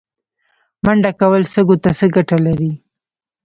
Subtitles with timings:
[0.83, 2.71] منډه کول سږو ته څه ګټه لري؟